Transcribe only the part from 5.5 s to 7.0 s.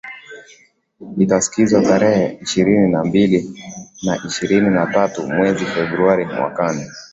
februari mwakani